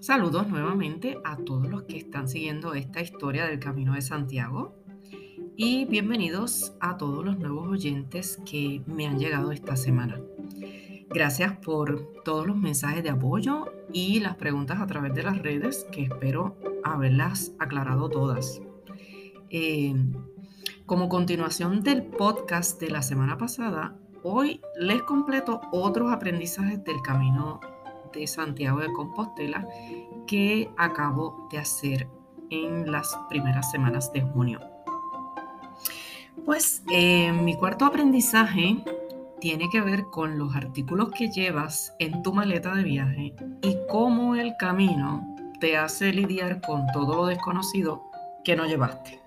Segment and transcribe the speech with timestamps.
[0.00, 4.74] Saludos nuevamente a todos los que están siguiendo esta historia del Camino de Santiago
[5.56, 10.18] y bienvenidos a todos los nuevos oyentes que me han llegado esta semana.
[11.10, 15.86] Gracias por todos los mensajes de apoyo y las preguntas a través de las redes
[15.92, 18.62] que espero haberlas aclarado todas.
[19.50, 19.94] Eh,
[20.86, 27.60] como continuación del podcast de la semana pasada, hoy les completo otros aprendizajes del camino
[28.12, 29.66] de Santiago de Compostela
[30.26, 32.08] que acabo de hacer
[32.50, 34.60] en las primeras semanas de junio.
[36.44, 38.82] Pues eh, mi cuarto aprendizaje
[39.40, 44.34] tiene que ver con los artículos que llevas en tu maleta de viaje y cómo
[44.34, 45.26] el camino
[45.60, 48.10] te hace lidiar con todo lo desconocido
[48.44, 49.20] que no llevaste.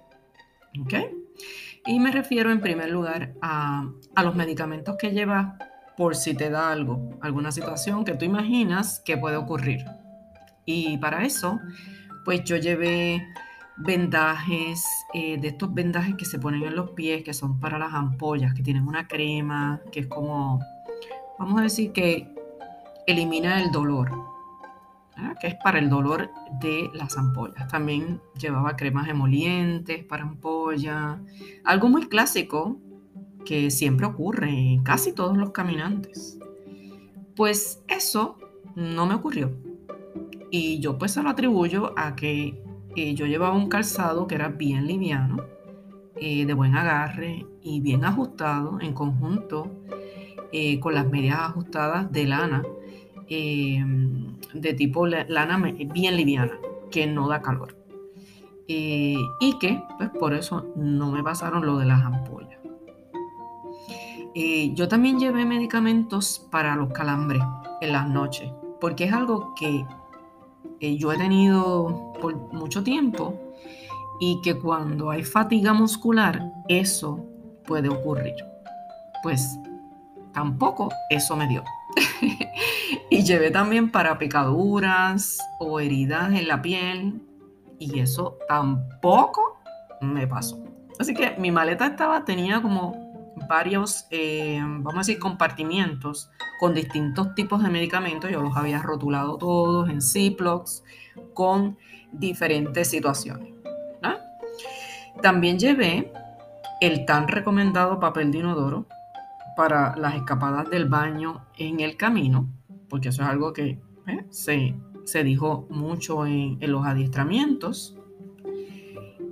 [1.85, 5.55] Y me refiero en primer lugar a, a los medicamentos que llevas
[5.97, 9.85] por si te da algo, alguna situación que tú imaginas que puede ocurrir.
[10.65, 11.59] Y para eso,
[12.25, 13.25] pues yo llevé
[13.77, 17.93] vendajes, eh, de estos vendajes que se ponen en los pies, que son para las
[17.93, 20.59] ampollas, que tienen una crema, que es como,
[21.39, 22.33] vamos a decir que
[23.07, 24.11] elimina el dolor,
[25.39, 27.67] que es para el dolor de las ampollas.
[27.67, 31.19] También llevaba cremas emolientes para ampollas,
[31.63, 32.77] algo muy clásico
[33.45, 36.39] que siempre ocurre en casi todos los caminantes.
[37.35, 38.37] Pues eso
[38.75, 39.51] no me ocurrió.
[40.51, 42.61] Y yo pues se lo atribuyo a que
[42.95, 45.43] eh, yo llevaba un calzado que era bien liviano,
[46.15, 49.71] eh, de buen agarre y bien ajustado en conjunto
[50.51, 52.63] eh, con las medias ajustadas de lana,
[53.27, 55.57] de tipo lana
[55.91, 56.59] bien liviana,
[56.91, 57.75] que no da calor.
[58.67, 62.62] y que pues por eso no me pasaron lo de las ampollas.
[64.35, 67.41] Eh, yo también llevé medicamentos para los calambres
[67.81, 69.85] en las noches, porque es algo que
[70.79, 73.39] eh, yo he tenido por mucho tiempo
[74.19, 77.25] y que cuando hay fatiga muscular, eso
[77.65, 78.33] puede ocurrir.
[79.21, 79.57] Pues
[80.33, 81.63] tampoco eso me dio.
[83.09, 87.21] y llevé también para picaduras o heridas en la piel
[87.77, 89.59] y eso tampoco
[90.01, 90.63] me pasó.
[90.99, 93.02] Así que mi maleta estaba, tenía como
[93.47, 96.29] varios, eh, vamos a decir, compartimientos
[96.59, 98.29] con distintos tipos de medicamentos.
[98.31, 100.83] Yo los había rotulado todos en Ziplocs
[101.33, 101.77] con
[102.11, 103.53] diferentes situaciones.
[105.21, 106.11] También llevé
[106.81, 108.87] el tan recomendado papel de inodoro
[109.55, 112.49] para las escapadas del baño en el camino,
[112.89, 117.95] porque eso es algo que eh, se, dijo mucho en los adiestramientos.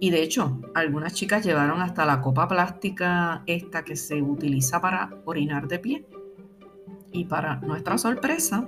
[0.04, 5.12] Y de hecho, algunas chicas llevaron hasta la copa plástica esta que se utiliza para
[5.26, 6.06] orinar de pie.
[7.12, 8.68] Y para nuestra sorpresa,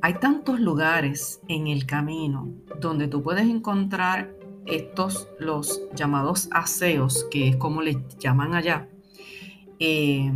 [0.00, 2.48] hay tantos lugares en el camino
[2.80, 4.34] donde tú puedes encontrar
[4.64, 8.88] estos, los llamados aseos, que es como les llaman allá,
[9.78, 10.32] eh,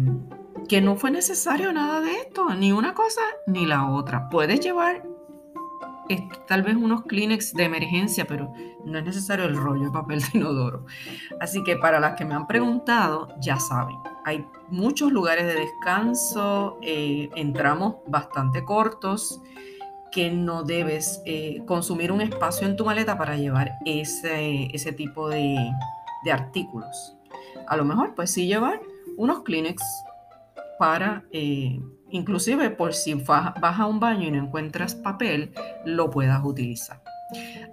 [0.68, 4.28] que no fue necesario nada de esto, ni una cosa ni la otra.
[4.28, 5.02] Puedes llevar
[6.46, 8.52] tal vez unos Kleenex de emergencia, pero
[8.84, 10.86] no es necesario el rollo de papel de inodoro.
[11.40, 16.78] Así que para las que me han preguntado, ya saben, hay muchos lugares de descanso,
[16.82, 19.40] eh, entramos bastante cortos,
[20.10, 25.28] que no debes eh, consumir un espacio en tu maleta para llevar ese, ese tipo
[25.28, 25.56] de,
[26.30, 27.16] artículos.
[27.68, 28.80] A lo mejor, pues sí llevar
[29.16, 29.82] unos Kleenex
[30.78, 35.52] para eh, Inclusive por si vas a un baño y no encuentras papel,
[35.84, 37.02] lo puedas utilizar.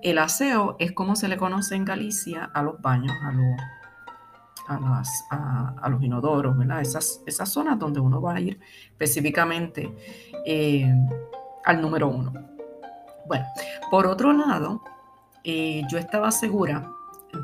[0.01, 5.89] El aseo es como se le conoce en Galicia a los baños, a los, a,
[5.89, 6.81] los inodoros, ¿verdad?
[6.81, 8.59] Esas, esas zonas donde uno va a ir
[8.91, 9.91] específicamente
[10.45, 10.93] eh,
[11.65, 12.31] al número uno.
[13.27, 13.45] Bueno,
[13.89, 14.83] por otro lado,
[15.43, 16.89] eh, yo estaba segura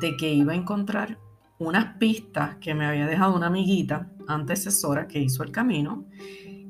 [0.00, 1.18] de que iba a encontrar
[1.58, 6.04] unas pistas que me había dejado una amiguita antecesora que hizo el camino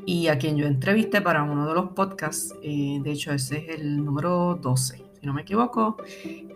[0.07, 3.81] y a quien yo entrevisté para uno de los podcasts, eh, de hecho ese es
[3.81, 5.97] el número 12, si no me equivoco,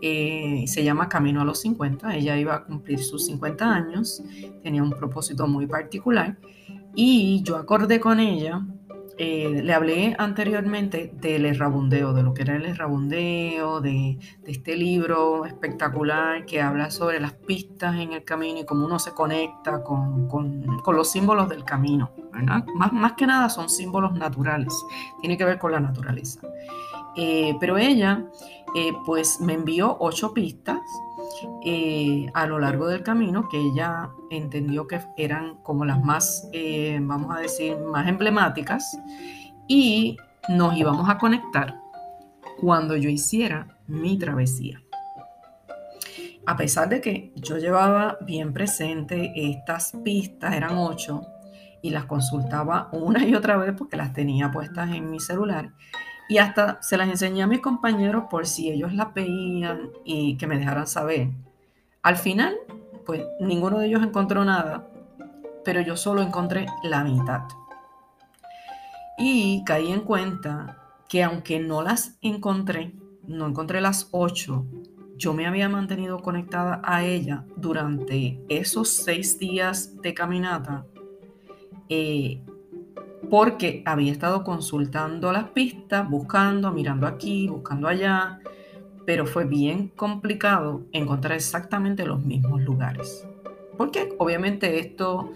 [0.02, 4.22] eh, se llama Camino a los 50, ella iba a cumplir sus 50 años,
[4.62, 6.36] tenía un propósito muy particular
[6.94, 8.66] y yo acordé con ella
[9.20, 14.16] eh, le hablé anteriormente del errabundeo, de lo que era el errabundeo, de,
[14.46, 19.12] este libro espectacular que habla sobre las pistas en el camino y cómo uno se
[19.12, 20.28] conecta con,
[20.86, 22.12] los símbolos del camino.
[22.74, 24.72] Más, que nada son símbolos naturales,
[25.20, 26.40] tiene que ver con la naturaleza.
[27.16, 28.24] Eh, pero ella
[28.76, 30.78] eh, pues me envió ocho pistas
[31.64, 36.98] eh, a lo largo del camino que ella entendió que eran como las más, eh,
[37.00, 38.98] vamos a decir, más emblemáticas
[39.66, 40.16] y
[40.48, 41.80] nos íbamos a conectar
[42.60, 44.82] cuando yo hiciera mi travesía.
[46.46, 51.22] A pesar de que yo llevaba bien presente estas pistas, eran ocho,
[51.82, 55.70] y las consultaba una y otra vez porque las tenía puestas en mi celular,
[56.28, 60.46] y hasta se las enseñé a mis compañeros por si ellos las veían y que
[60.46, 61.30] me dejaran saber.
[62.02, 62.56] Al final,
[63.06, 64.88] pues ninguno de ellos encontró nada,
[65.64, 67.42] pero yo solo encontré la mitad.
[69.16, 70.78] Y caí en cuenta
[71.08, 72.92] que aunque no las encontré,
[73.26, 74.66] no encontré las ocho,
[75.16, 80.86] yo me había mantenido conectada a ella durante esos seis días de caminata
[81.88, 82.40] eh,
[83.30, 88.40] porque había estado consultando las pistas, buscando, mirando aquí, buscando allá,
[89.04, 93.26] pero fue bien complicado encontrar exactamente los mismos lugares.
[93.76, 95.30] Porque obviamente esto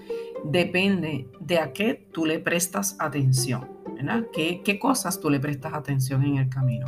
[0.44, 4.24] depende de a qué tú le prestas atención, ¿verdad?
[4.32, 6.86] ¿Qué, cosas tú le prestas atención en el camino?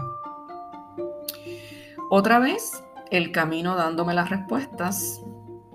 [2.11, 5.23] Otra vez, el camino dándome las respuestas.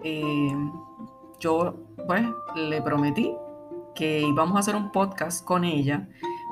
[0.04, 0.54] Eh,
[1.40, 1.75] yo,
[2.08, 2.25] pues,
[2.56, 3.34] le prometí
[4.00, 6.07] que íbamos a hacer un podcast con ella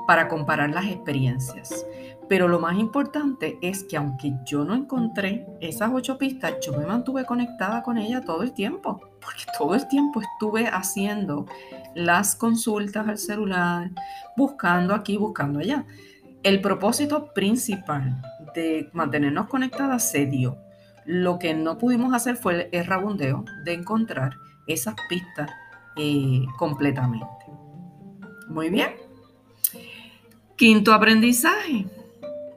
[0.06, 1.86] para comparar las experiencias.
[2.28, 6.84] Pero lo más importante es que aunque yo no encontré esas ocho pistas, yo me
[6.84, 11.46] mantuve conectada con ella todo el tiempo, porque todo el tiempo estuve haciendo
[11.94, 13.92] las consultas al celular,
[14.36, 15.86] buscando aquí, buscando allá.
[16.42, 18.20] El propósito principal
[18.54, 20.58] de mantenernos conectadas se dio.
[21.06, 24.34] Lo que no pudimos hacer fue el rabondeo de encontrar
[24.66, 25.50] esas pistas
[25.98, 27.26] eh, completamente.
[28.48, 28.94] Muy bien.
[30.56, 31.86] Quinto aprendizaje.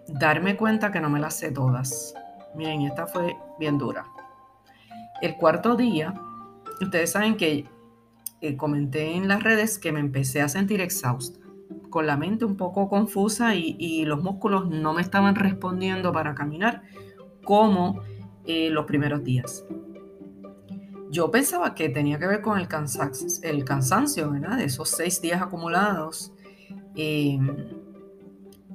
[0.08, 2.14] Darme cuenta que no me las sé todas.
[2.56, 4.06] Miren, esta fue bien dura.
[5.22, 6.14] El cuarto día,
[6.82, 7.66] ustedes saben que
[8.42, 11.40] eh, comenté en las redes que me empecé a sentir exhausta,
[11.90, 16.84] con la mente un poco confusa y, los músculos no me estaban respondiendo para caminar
[17.44, 18.02] como
[18.46, 19.66] eh, los primeros días
[21.12, 24.58] yo pensaba que tenía que ver con el, cansancio, el cansancio ¿verdad?
[24.58, 26.32] de esos seis días acumulados.
[26.96, 27.56] Em,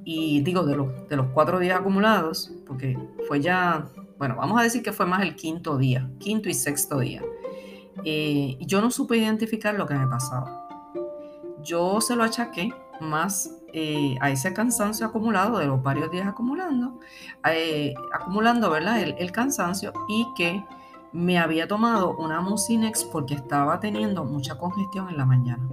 [0.03, 2.97] y digo, de los, de los cuatro días acumulados, porque
[3.27, 6.99] fue ya, bueno, vamos a decir que fue más el quinto día, quinto y sexto
[6.99, 7.23] día.
[8.05, 10.69] Eh, yo no supe identificar lo que me pasaba.
[11.63, 16.99] Yo se lo achaqué más eh, a ese cansancio acumulado de los varios días acumulando,
[17.49, 19.01] eh, acumulando, ¿verdad?
[19.01, 20.63] El, el cansancio y que
[21.13, 25.67] me había tomado una Mucinex porque estaba teniendo mucha congestión en la mañana.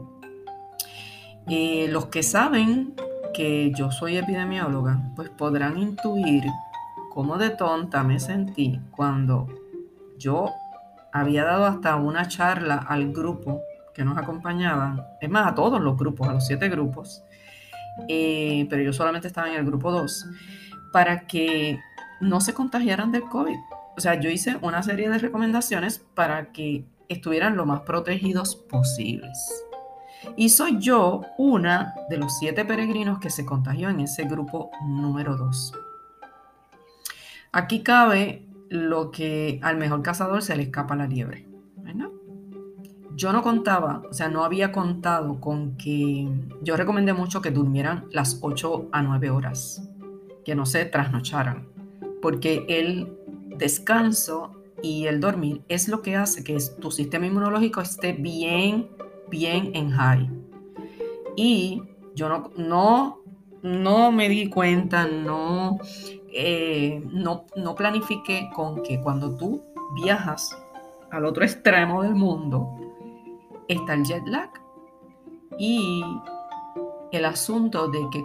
[1.46, 2.94] Eh, los que saben
[3.34, 6.44] que yo soy epidemióloga, pues podrán intuir
[7.12, 9.48] cómo de tonta me sentí cuando
[10.18, 10.50] yo
[11.12, 13.60] había dado hasta una charla al grupo
[13.94, 17.22] que nos acompañaban, es más, a todos los grupos, a los siete grupos,
[18.08, 20.26] eh, pero yo solamente estaba en el grupo 2,
[20.92, 21.78] para que
[22.20, 23.56] no se contagiaran del COVID
[23.96, 29.38] o sea, yo hice una serie de recomendaciones para que estuvieran lo más protegidos posibles.
[30.36, 35.36] Y soy yo una de los siete peregrinos que se contagió en ese grupo número
[35.36, 35.72] dos.
[37.52, 41.54] Aquí cabe lo que al mejor cazador se le escapa la liebre.
[43.16, 46.28] Yo no contaba, o sea, no había contado con que
[46.62, 49.88] yo recomendé mucho que durmieran las 8 a 9 horas,
[50.44, 51.68] que no se trasnocharan,
[52.20, 53.16] porque él
[53.56, 58.88] descanso y el dormir es lo que hace que tu sistema inmunológico esté bien,
[59.28, 60.30] bien en high.
[61.36, 61.82] Y
[62.14, 63.20] yo no, no,
[63.62, 65.78] no me di cuenta, no,
[66.32, 69.62] eh, no, no planifiqué con que cuando tú
[69.94, 70.56] viajas
[71.10, 72.68] al otro extremo del mundo,
[73.68, 74.50] está el jet lag.
[75.58, 76.04] Y
[77.12, 78.24] el asunto de que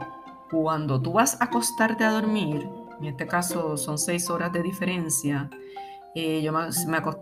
[0.49, 2.67] cuando tú vas a acostarte a dormir,
[2.99, 5.49] en este caso son seis horas de diferencia.
[6.15, 6.51] Eh, yo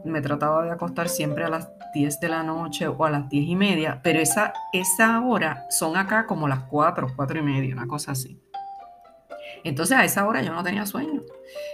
[0.06, 3.50] me, trataba de acostar siempre a las 10 de la noche o a las 10
[3.50, 7.88] y media, pero esa, esa hora son acá como las 4, 4 y media, una
[7.88, 8.42] cosa así.
[9.64, 11.22] Entonces a esa hora yo no tenía sueño.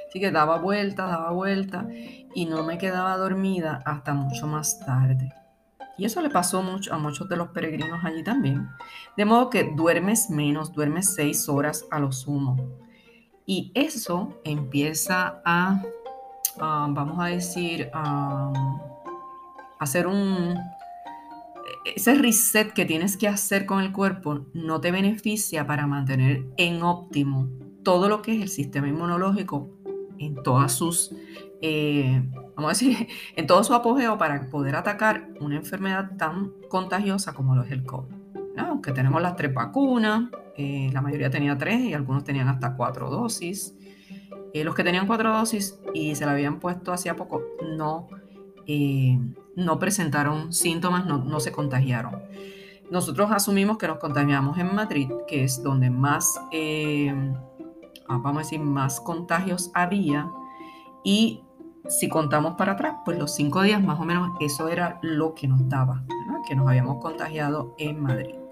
[0.07, 1.88] Así que daba vuelta, daba vuelta
[2.33, 5.31] y no me quedaba dormida hasta mucho más tarde.
[5.98, 8.67] Y eso le pasó mucho a muchos de los peregrinos allí también.
[9.15, 12.83] De modo que duermes menos, duermes 6 horas a lo sumo.
[13.46, 15.84] Y eso empieza a,
[16.58, 17.90] vamos a decir,
[19.80, 20.58] hacer un...
[21.96, 26.82] Ese reset que tienes que hacer con el cuerpo no te beneficia para mantener en
[26.82, 27.50] óptimo
[27.84, 29.70] todo lo que es el sistema inmunológico
[30.18, 31.12] en todas sus,
[31.62, 32.24] eh,
[32.56, 37.56] vamos a decir, en todo su apogeo para poder atacar una enfermedad tan contagiosa como
[37.56, 38.23] lo es el COVID.
[38.57, 43.10] Aunque tenemos las tres vacunas, eh, la mayoría tenía tres y algunos tenían hasta cuatro
[43.10, 43.75] dosis.
[44.53, 47.41] Eh, los que tenían cuatro dosis y se la habían puesto hacía poco
[47.75, 48.07] no,
[48.67, 49.17] eh,
[49.55, 52.22] no presentaron síntomas, no, se contagiaron.
[52.91, 58.60] Nosotros asumimos que nos contagiamos en Madrid, que es donde más, ah, vamos a decir,
[58.60, 60.29] más contagios había.
[61.03, 61.41] Y
[61.88, 65.48] si contamos para atrás, pues los cinco días más o menos eso era lo que
[65.48, 66.03] nos daba,
[66.48, 68.43] que nos habíamos contagiado en Madrid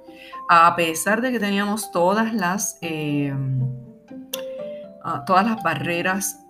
[0.54, 3.34] a pesar de que teníamos todas las, eh,
[5.02, 6.46] ah, todas las barreras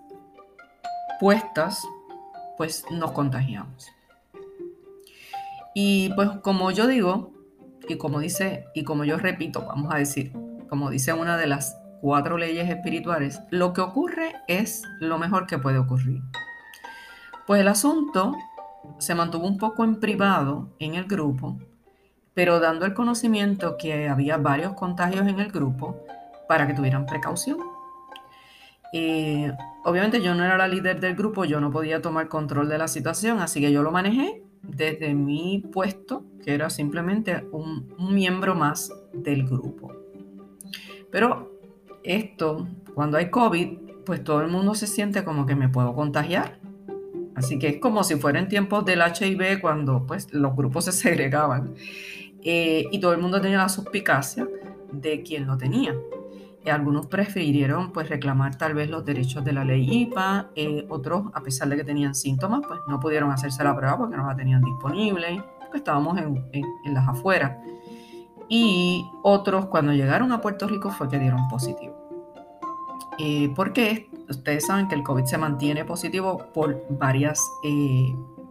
[1.20, 1.86] puestas,
[2.58, 3.86] pues nos contagiamos.
[5.72, 7.30] Y pues como yo digo,
[7.88, 10.32] y como dice, y como yo repito, vamos a decir,
[10.68, 15.58] como dice una de las cuatro leyes espirituales, lo que ocurre es lo mejor que
[15.58, 16.22] puede ocurrir.
[17.46, 18.34] Pues el asunto
[18.98, 21.56] se mantuvo un poco en privado en el grupo
[22.34, 26.04] pero dando el conocimiento que había varios contagios en el grupo
[26.48, 27.58] para que tuvieran precaución.
[29.84, 32.88] obviamente yo no era la líder del grupo, yo no podía tomar control de la
[32.88, 38.54] situación, así que yo lo manejé desde mi puesto, que era simplemente un, un miembro
[38.54, 39.92] más del grupo.
[41.10, 41.52] Pero
[42.04, 46.58] esto, cuando hay COVID, pues todo el mundo se siente como que me puedo contagiar.
[47.34, 50.92] Así que es como si fuera en tiempos del HIV cuando pues los grupos se
[50.92, 51.74] segregaban.
[52.44, 54.48] Eh, y todo el mundo tenía la suspicacia
[54.90, 55.94] de quien lo tenía.
[56.64, 61.26] Eh, algunos prefirieron pues reclamar tal vez los derechos de la ley IPA, eh, otros
[61.34, 64.36] a pesar de que tenían síntomas pues no pudieron hacerse la prueba porque no la
[64.36, 67.58] tenían disponible, porque estábamos en, en las afueras.
[68.48, 71.96] Y otros cuando llegaron a Puerto Rico fue que dieron positivo.
[73.54, 77.40] porque ustedes saben que el COVID se mantiene positivo por varias,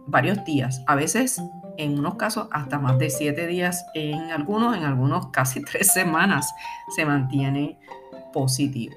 [0.06, 1.40] varios días, a veces
[1.76, 6.52] en unos casos hasta más de siete días, en algunos, en algunos casi tres semanas
[6.94, 7.78] se mantiene
[8.32, 8.96] positivo.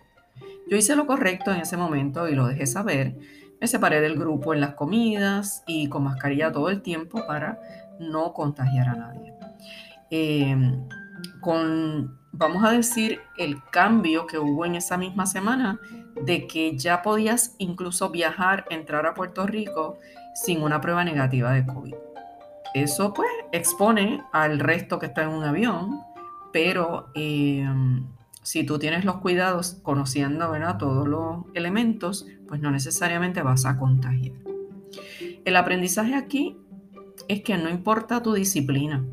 [0.69, 3.15] Yo hice lo correcto en ese momento y lo dejé saber.
[3.61, 7.59] Me separé del grupo en las comidas y con mascarilla todo el tiempo para
[7.99, 9.33] no contagiar a nadie.
[10.09, 10.87] Em,
[11.39, 15.79] con, vamos a decir, el cambio que hubo en esa misma semana
[16.23, 19.97] de que ya podías incluso viajar, entrar a Puerto Rico
[20.33, 21.95] sin una prueba negativa de COVID.
[22.75, 26.01] Eso pues expone al resto que está en un avión,
[26.51, 28.05] pero em,
[28.41, 34.35] si tú tienes los cuidados conociendo todos los elementos, pues no necesariamente vas a contagiar.
[35.45, 36.57] El aprendizaje aquí
[37.29, 39.05] es que no importa tu disciplina.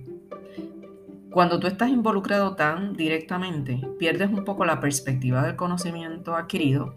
[1.30, 6.96] Cuando tú estás involucrado tan directamente, pierdes un poco la perspectiva del conocimiento adquirido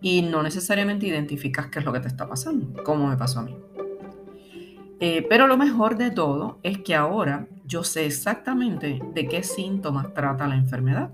[0.00, 3.42] y no necesariamente identificas qué es lo que te está pasando, como me pasó a
[3.42, 3.56] mí.
[4.98, 10.14] Eh, pero lo mejor de todo es que ahora yo sé exactamente de qué síntomas
[10.14, 11.10] trata la enfermedad.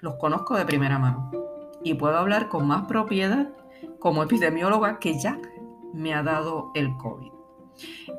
[0.00, 1.30] Los conozco de primera mano
[1.82, 3.48] y puedo hablar con más propiedad
[3.98, 5.38] como epidemióloga que ya
[5.92, 7.32] me ha dado el COVID.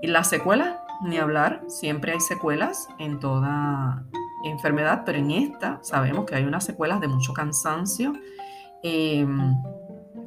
[0.01, 4.05] Y las secuelas, ni hablar, siempre hay secuelas en toda
[4.43, 8.13] enfermedad, pero en esta sabemos que hay unas secuelas de mucho cansancio
[8.83, 9.53] em,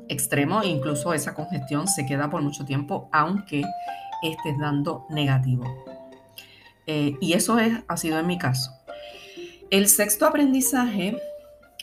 [0.09, 3.63] extremo incluso esa congestión se queda por mucho tiempo, aunque
[4.23, 5.65] estés dando negativo.
[6.87, 8.73] Eh, y eso es, ha sido en mi caso.
[9.71, 11.17] El sexto aprendizaje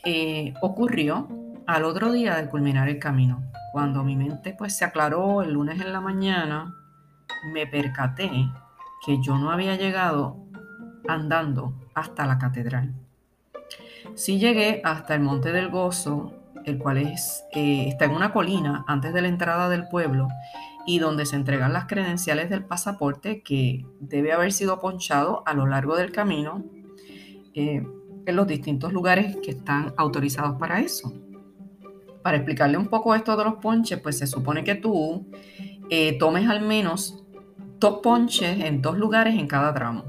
[0.05, 1.27] eh, ocurrió
[1.65, 3.41] al otro día de culminar el camino.
[3.71, 6.75] Cuando mi mente pues se aclaró el lunes en la mañana,
[7.53, 8.31] me percaté
[9.05, 10.37] que yo no había llegado
[11.07, 12.93] andando hasta la catedral.
[14.15, 16.33] Sí llegué hasta el Monte del Gozo,
[16.65, 20.27] el cual es, eh, está en una colina antes de la entrada del pueblo
[20.85, 25.67] y donde se entregan las credenciales del pasaporte que debe haber sido ponchado a lo
[25.67, 26.63] largo del camino
[27.53, 27.85] eh,
[28.25, 31.13] en los distintos lugares que están autorizados para eso.
[32.23, 35.27] Para explicarle un poco esto de los ponches, pues se supone que tú
[35.89, 37.23] eh, tomes al menos
[37.79, 40.03] dos ponches en dos lugares en cada tramo.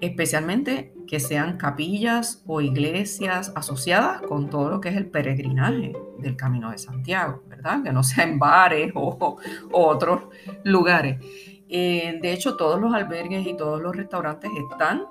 [0.00, 6.36] Especialmente que sean capillas o iglesias asociadas con todo lo que es el peregrinaje del
[6.36, 7.42] Camino de Santiago
[7.84, 9.36] que no sea en bares o,
[9.72, 10.22] otros
[10.64, 11.18] lugares.
[11.68, 15.04] Eh, de hecho, todos los albergues y todos los restaurantes están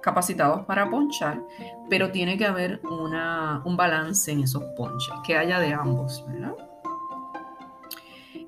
[0.00, 1.42] capacitados para ponchar,
[1.90, 6.24] pero tiene que haber un balance en esos ponches, que haya de ambos.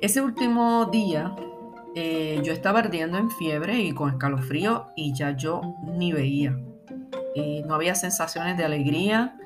[0.00, 1.34] Ese último día
[1.96, 6.56] eh, yo estaba ardiendo en fiebre y con escalofrío y ya yo ni veía.
[7.34, 9.36] Eh, no había sensaciones de alegría,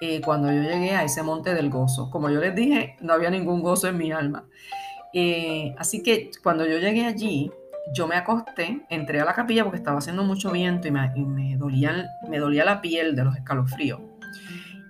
[0.00, 2.10] eh, cuando yo llegué a ese monte del gozo.
[2.10, 4.44] Como yo les dije, no había ningún gozo en mi alma.
[5.12, 7.50] Eh, así que cuando yo llegué allí,
[7.92, 12.06] yo me acosté, entré a la capilla porque estaba haciendo mucho viento y me, dolía,
[12.28, 14.00] me dolía la piel de los escalofríos.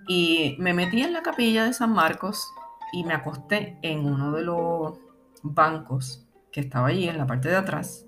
[0.08, 2.46] Y me metí en la capilla de San Marcos
[2.92, 4.98] y me acosté en uno de los
[5.42, 8.04] bancos que estaba allí en la parte de atrás.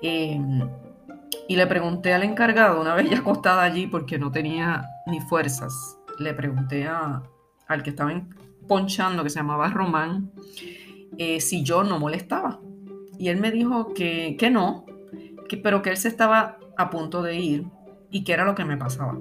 [0.00, 0.68] Em,
[1.48, 5.98] y le pregunté al encargado, una vez ya acostada allí porque no tenía ni fuerzas,
[6.18, 8.22] le pregunté al que estaba
[8.68, 10.30] ponchando, que se llamaba Román,
[11.16, 12.60] eh, si yo no molestaba.
[13.18, 14.84] Y él me dijo que, que no,
[15.48, 17.66] que, pero que él se estaba a punto de ir
[18.10, 19.18] y que era lo que me pasaba.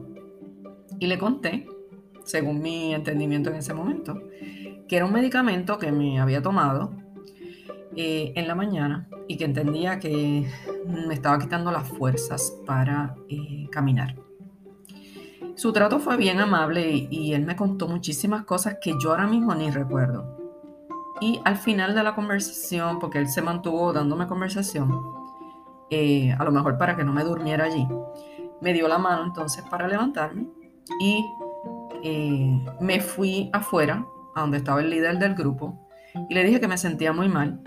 [0.99, 1.65] Y le conté,
[2.25, 4.21] según mi entendimiento en ese momento,
[4.87, 6.91] que era un medicamento que me había tomado
[7.95, 10.45] eh, en la mañana y que entendía que
[10.85, 14.15] me estaba quitando las fuerzas para eh, caminar.
[15.55, 19.55] Su trato fue bien amable y, él me contó muchísimas cosas que yo ahora mismo
[19.55, 20.37] ni recuerdo.
[21.21, 24.91] Y al final de la conversación, porque él se mantuvo dándome conversación,
[25.89, 27.87] eh, a lo mejor para que no me durmiera allí,
[28.61, 30.45] me dio la mano entonces para levantarme
[30.99, 31.25] y
[32.79, 35.87] me fui afuera, a donde estaba el líder del grupo,
[36.29, 37.59] y le dije que me sentía muy mal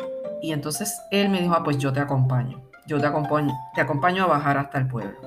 [0.43, 4.25] y entonces él me dijo, ah, pues yo te acompaño, yo te acompaño, te acompaño
[4.25, 5.19] a bajar hasta el pueblo.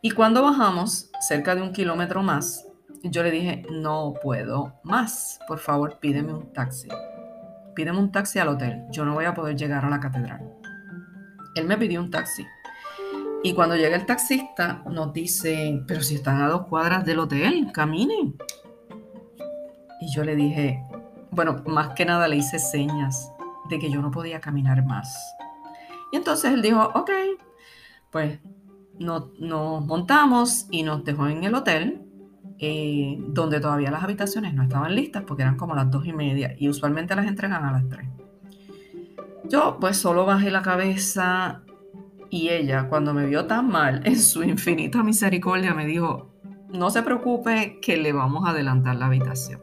[0.00, 2.66] Y cuando bajamos, cerca de un kilómetro más,
[3.02, 6.88] yo le dije, no puedo más, por favor pídeme un taxi.
[7.74, 10.40] Pídeme un taxi al hotel, yo no voy a poder llegar a la catedral.
[11.54, 12.46] Él me pidió un taxi.
[13.42, 17.70] Y cuando llega el taxista, nos dice, pero si están a dos cuadras del hotel,
[17.72, 18.36] caminen.
[20.00, 20.82] Y yo le dije,
[21.30, 23.30] bueno, más que nada le hice señas
[23.68, 25.16] de que yo no podía caminar más.
[26.12, 27.10] Y entonces él dijo, ok,
[28.10, 28.38] pues
[28.98, 32.02] nos, montamos y nos dejó en el hotel,
[32.58, 36.54] eh, donde todavía las habitaciones no estaban listas porque eran como las dos y media
[36.58, 38.08] y usualmente las entregan a las tres.
[39.44, 41.62] Yo pues solo bajé la cabeza
[42.30, 46.30] y ella cuando me vio tan mal en su infinita misericordia me dijo,
[46.72, 49.60] no se preocupe que le vamos a adelantar la habitación.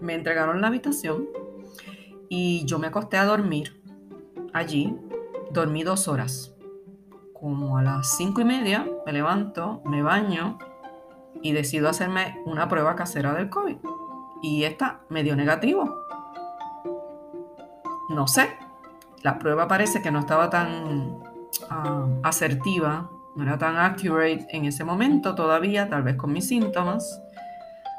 [0.00, 1.26] Me entregaron la habitación
[2.28, 3.82] y yo me acosté a dormir
[4.52, 4.96] allí.
[5.50, 6.54] Dormí dos horas.
[7.32, 10.58] Como a las cinco y media me levanto, me baño
[11.42, 13.76] y decido hacerme una prueba casera del COVID.
[14.42, 15.94] Y esta me dio negativo.
[18.10, 18.48] No sé.
[19.22, 21.18] La prueba parece que no estaba tan
[21.70, 27.20] ah, asertiva, no era tan accurate en ese momento todavía, tal vez con mis síntomas.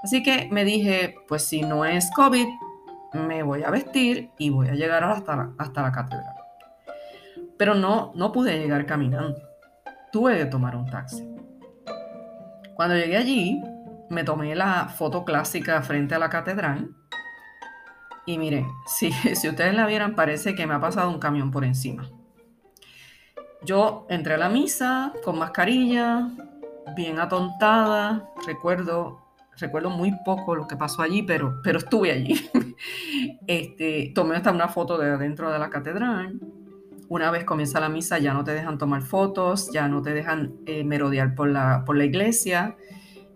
[0.03, 2.47] Así que me dije, pues si no es COVID,
[3.13, 6.35] me voy a vestir y voy a llegar hasta la, hasta la catedral.
[7.57, 9.37] Pero no, no pude llegar caminando.
[10.11, 11.27] Tuve que tomar un taxi.
[12.75, 13.61] Cuando llegué allí,
[14.09, 16.89] me tomé la foto clásica frente a la catedral.
[18.25, 21.65] Y miren, si, si ustedes la vieran, parece que me ha pasado un camión por
[21.65, 22.09] encima.
[23.63, 26.29] Yo entré a la misa con mascarilla,
[26.95, 28.29] bien atontada.
[28.47, 32.49] Recuerdo recuerdo muy poco lo que pasó allí, pero, pero estuve allí.
[33.47, 36.39] este, tomé hasta una foto de adentro de la catedral.
[37.07, 40.53] Una vez comienza la misa ya no te dejan tomar fotos, ya no te dejan
[40.65, 42.77] eh, merodear por la, por la iglesia.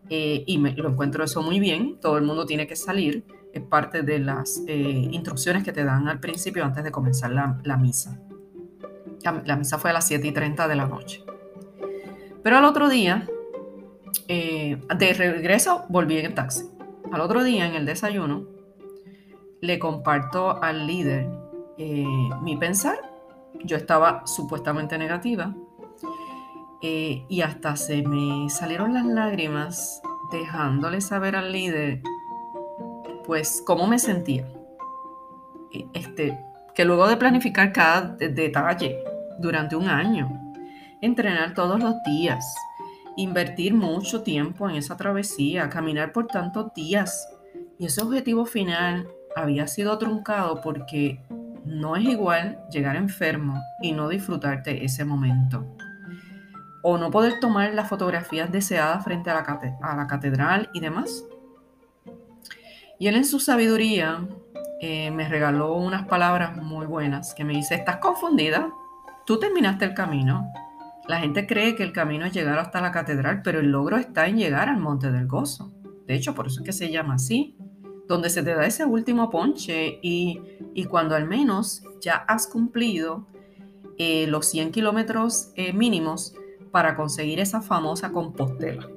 [0.10, 2.00] Eh, y me, lo encuentro eso muy bien.
[2.00, 3.26] Todo el mundo tiene que salir.
[3.52, 7.60] Es parte de las eh, instrucciones que te dan al principio antes de comenzar la,
[7.64, 8.20] la misa.
[9.24, 11.24] La, misa fue a las 7 y 30 de la noche.
[12.44, 13.28] Pero al otro día
[14.28, 16.66] de regreso volví en el taxi.
[17.12, 18.48] Al otro día, en el desayuno,
[19.64, 21.26] le comparto al líder
[21.78, 22.06] eh,
[22.42, 22.98] mi pensar.
[23.64, 25.56] Yo estaba supuestamente negativa
[26.82, 30.02] eh, y hasta se me salieron las lágrimas
[30.34, 32.02] dejándole saber al líder
[33.26, 34.46] pues cómo me sentía.
[35.94, 36.38] Este,
[36.76, 39.02] que luego de planificar cada detalle
[39.40, 40.30] durante un año,
[41.00, 42.54] entrenar todos los días,
[43.16, 47.30] invertir mucho tiempo en esa travesía, caminar por tantos días.
[47.80, 51.20] Y ese objetivo final había sido truncado porque
[51.66, 55.66] no es igual llegar enfermo y no disfrutarte ese momento.
[56.82, 61.24] O no poder tomar las fotografías deseadas frente a la, catedral y demás.
[63.00, 64.28] Y él en su sabiduría
[64.82, 68.70] eh, me regaló unas palabras muy buenas que me dice, ¿estás confundida?
[69.26, 70.52] Tú terminaste el camino,
[71.08, 74.28] la gente cree que el camino es llegar hasta la catedral, pero el logro está
[74.28, 75.74] en llegar al Monte del Gozo.
[76.08, 77.58] De hecho, por eso es que se llama así,
[78.08, 80.42] donde se te da ese último ponche y,
[80.90, 83.26] cuando al menos ya has cumplido
[83.98, 86.36] eh, los 100 kilómetros eh, mínimos
[86.72, 88.90] para conseguir esa famosa compostela.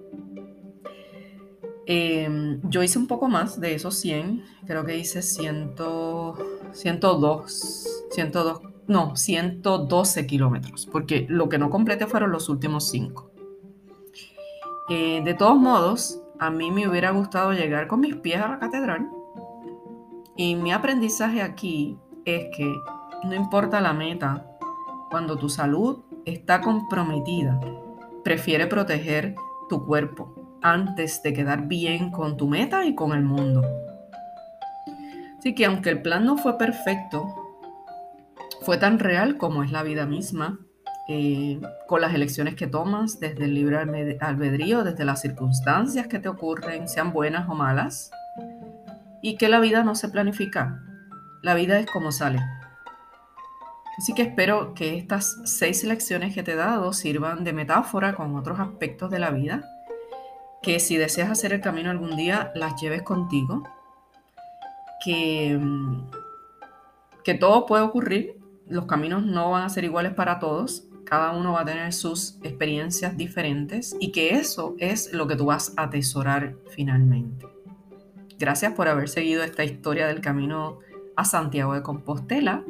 [1.88, 5.74] Em, yo hice un poco más de esos 100, creo que hice 100,
[6.72, 13.30] 102, 102 no, 112 kilómetros, porque lo que no completé fueron los últimos 5.
[14.88, 18.58] Eh, de todos modos, a mí me hubiera gustado llegar con mis pies a la
[18.58, 19.10] catedral.
[20.36, 22.74] Y mi aprendizaje aquí es que
[23.24, 24.46] no importa la meta,
[25.10, 27.58] cuando tu salud está comprometida,
[28.24, 29.34] prefiere proteger
[29.68, 33.62] tu cuerpo antes de quedar bien con tu meta y con el mundo.
[35.38, 37.24] Así que aunque el plan no fue perfecto,
[38.62, 40.58] fue tan real como es la vida misma,
[41.08, 43.78] eh, con las elecciones que tomas, desde el libre
[44.20, 48.10] albedrío, desde las circunstancias que te ocurren, sean buenas o malas,
[49.22, 50.82] y que la vida no se planifica,
[51.42, 52.40] la vida es como sale.
[53.98, 58.36] Así que espero que estas seis lecciones que te he dado sirvan de metáfora con
[58.36, 59.64] otros aspectos de la vida,
[60.62, 63.62] que si deseas hacer el camino algún día, las lleves contigo,
[65.04, 66.10] que, mm,
[67.24, 71.52] que todo puede ocurrir, los caminos no van a ser iguales para todos, cada uno
[71.52, 75.84] va a tener sus experiencias diferentes y que eso es lo que tú vas a
[75.84, 77.46] atesorar finalmente.
[78.38, 80.80] Gracias por haber seguido esta historia del camino
[81.16, 82.64] a Santiago de Compostela.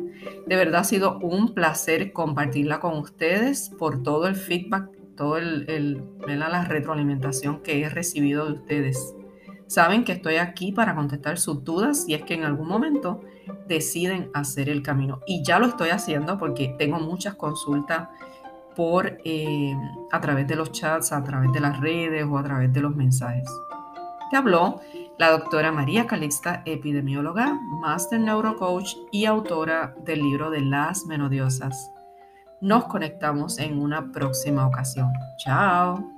[0.46, 6.02] De verdad ha sido un placer compartirla con ustedes por todo el feedback, toda el,
[6.26, 9.14] la retroalimentación que he recibido de ustedes.
[9.66, 13.20] Saben que estoy aquí para contestar sus dudas y es que en algún momento
[13.66, 15.20] deciden hacer el camino.
[15.26, 18.08] Y ya lo estoy haciendo porque tengo muchas consultas
[18.76, 19.74] por, eh,
[20.12, 22.94] a través de los chats, a través de las redes o a través de los
[22.94, 23.48] mensajes.
[24.30, 24.80] Te habló
[25.18, 31.90] la doctora María Calixta, epidemióloga, máster neurocoach y autora del libro de las menodiosas.
[32.60, 35.10] Nos conectamos en una próxima ocasión.
[35.38, 36.15] Chao.